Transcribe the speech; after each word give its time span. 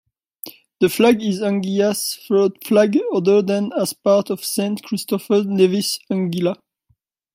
The 0.79 0.89
flag 0.89 1.21
is 1.21 1.41
Anguilla's 1.41 2.17
third 2.27 2.53
flag 2.65 2.97
other 3.13 3.43
than 3.43 3.71
as 3.79 3.93
part 3.93 4.31
of 4.31 4.43
Saint 4.43 4.81
Christopher-Nevis-Anguilla. 4.81 6.55